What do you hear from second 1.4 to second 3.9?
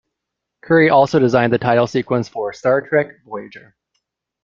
the title sequence for "Star Trek Voyager".